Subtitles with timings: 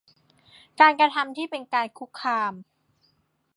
[0.79, 2.53] การกระทำที่เป็นการคุกคาม